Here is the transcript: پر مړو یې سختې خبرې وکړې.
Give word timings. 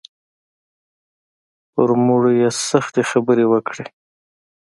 پر 1.73 1.89
مړو 2.05 2.31
یې 2.41 2.49
سختې 2.69 3.01
خبرې 3.09 3.45
وکړې. 3.51 3.85